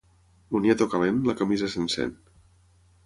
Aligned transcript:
Moniato 0.55 0.87
calent, 0.93 1.19
la 1.31 1.35
camisa 1.43 1.69
se'n 1.75 1.89
sent. 1.97 2.17